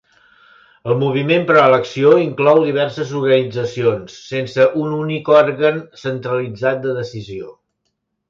El 0.91 0.95
moviment 1.01 1.43
pro-elecció 1.49 2.13
inclou 2.21 2.61
diverses 2.69 3.11
organitzacions, 3.19 4.15
sense 4.31 4.67
un 4.85 4.97
únic 5.03 5.29
òrgan 5.41 5.79
centralitzat 6.07 6.81
de 6.87 6.97
decisió. 7.03 7.53